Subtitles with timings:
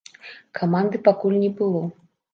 [0.59, 1.87] Каманды пакуль не было.